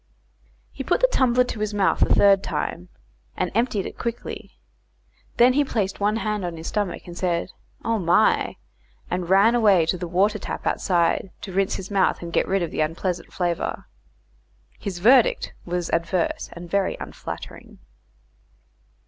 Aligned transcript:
He 0.71 0.83
put 0.83 0.99
the 1.01 1.07
tumbler 1.09 1.43
to 1.43 1.59
his 1.59 1.75
mouth 1.75 2.01
a 2.01 2.11
third 2.11 2.41
time, 2.41 2.89
and 3.37 3.51
emptied 3.53 3.85
it 3.85 3.99
quickly. 3.99 4.57
Then 5.37 5.53
he 5.53 5.63
placed 5.63 5.99
one 5.99 6.15
hand 6.15 6.43
on 6.43 6.57
his 6.57 6.65
stomach, 6.65 7.03
said 7.13 7.51
"Oh, 7.85 7.99
my," 7.99 8.55
and 9.11 9.29
ran 9.29 9.53
away 9.53 9.85
to 9.85 9.99
the 9.99 10.07
water 10.07 10.39
tap 10.39 10.65
outside 10.65 11.29
to 11.41 11.53
rinse 11.53 11.75
his 11.75 11.91
mouth 11.91 12.23
and 12.23 12.33
get 12.33 12.47
rid 12.47 12.63
of 12.63 12.71
the 12.71 12.81
unpleasant 12.81 13.31
flavour. 13.31 13.85
His 14.79 14.97
verdict 14.97 15.53
was 15.65 15.91
adverse, 15.91 16.49
and 16.53 16.67
very 16.67 16.97
unflattering. 16.99 17.77